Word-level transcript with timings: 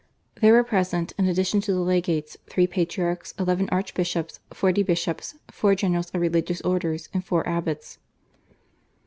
There 0.41 0.53
were 0.53 0.63
present 0.63 1.13
in 1.19 1.27
addition 1.27 1.61
to 1.61 1.73
the 1.73 1.79
legates, 1.79 2.35
three 2.47 2.65
patriarchs, 2.65 3.35
eleven 3.37 3.69
archbishops, 3.69 4.39
forty 4.51 4.81
bishops, 4.81 5.35
four 5.51 5.75
generals 5.75 6.09
of 6.09 6.21
religious 6.21 6.59
orders, 6.61 7.07
and 7.13 7.23
four 7.23 7.47
abbots. 7.47 7.99